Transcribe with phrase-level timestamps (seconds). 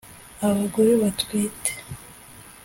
[0.47, 1.71] abagore batwite